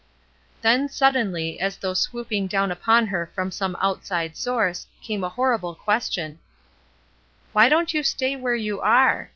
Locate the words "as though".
1.59-1.93